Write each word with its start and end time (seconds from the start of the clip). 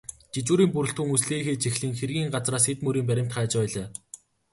Жижүүрийн 0.33 0.71
бүрэлдэхүүн 0.73 1.13
үзлэгээ 1.15 1.45
хийж 1.47 1.63
эхлэн 1.69 1.93
хэргийн 1.99 2.33
газраас 2.35 2.65
эд 2.71 2.79
мөрийн 2.85 3.07
баримт 3.09 3.33
хайж 3.35 3.51
байлаа. 3.59 3.87